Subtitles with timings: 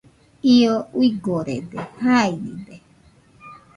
[0.53, 2.81] Io uigorede, jainide,